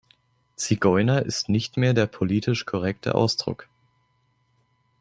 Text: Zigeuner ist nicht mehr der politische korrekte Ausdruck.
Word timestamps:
Zigeuner 0.55 1.27
ist 1.27 1.47
nicht 1.47 1.77
mehr 1.77 1.93
der 1.93 2.07
politische 2.07 2.65
korrekte 2.65 3.13
Ausdruck. 3.13 3.69